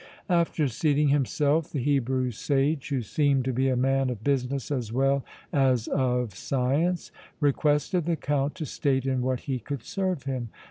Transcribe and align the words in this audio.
After 0.31 0.67
seating 0.67 1.09
himself 1.09 1.71
the 1.71 1.79
Hebrew 1.79 2.31
sage, 2.31 2.89
who 2.89 3.03
seemed 3.03 3.45
to 3.45 3.53
be 3.53 3.67
a 3.69 3.75
man 3.75 4.09
of 4.09 4.23
business 4.23 4.71
as 4.71 4.91
well 4.91 5.23
as 5.53 5.87
of 5.89 6.33
science, 6.33 7.11
requested 7.39 8.05
the 8.07 8.15
Count 8.15 8.55
to 8.55 8.65
state 8.65 9.05
in 9.05 9.21
what 9.21 9.41
he 9.41 9.59
could 9.59 9.83
serve 9.83 10.23
him. 10.23 10.49